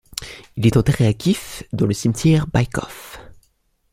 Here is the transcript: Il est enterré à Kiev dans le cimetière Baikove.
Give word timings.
Il 0.55 0.65
est 0.65 0.77
enterré 0.77 1.05
à 1.05 1.13
Kiev 1.13 1.61
dans 1.73 1.85
le 1.85 1.93
cimetière 1.93 2.47
Baikove. 2.47 3.19